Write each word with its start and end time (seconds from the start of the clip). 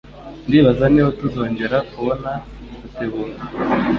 Ndibaza 0.47 0.83
niba 0.93 1.09
tuzongera 1.19 1.77
kubona 1.91 2.31
Rutebuka. 2.81 3.41